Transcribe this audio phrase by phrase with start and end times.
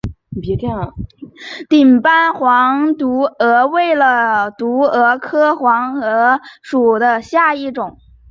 [1.69, 3.93] 顶斑黄毒蛾为
[4.57, 7.99] 毒蛾科黄毒蛾属下的一个种。